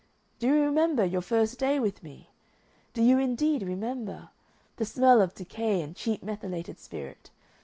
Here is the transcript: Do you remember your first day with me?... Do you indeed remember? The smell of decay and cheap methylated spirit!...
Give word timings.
Do 0.39 0.47
you 0.47 0.55
remember 0.63 1.05
your 1.05 1.21
first 1.21 1.59
day 1.59 1.79
with 1.79 2.01
me?... 2.01 2.31
Do 2.95 3.03
you 3.03 3.19
indeed 3.19 3.61
remember? 3.61 4.29
The 4.77 4.85
smell 4.85 5.21
of 5.21 5.35
decay 5.35 5.79
and 5.83 5.95
cheap 5.95 6.23
methylated 6.23 6.79
spirit!... 6.79 7.29